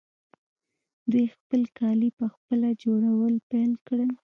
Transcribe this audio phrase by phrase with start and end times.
[1.11, 4.09] دوی خپل کالي پخپله جوړول پیل کړل.